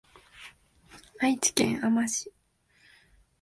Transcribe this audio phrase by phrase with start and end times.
[1.19, 2.33] 愛知県あま市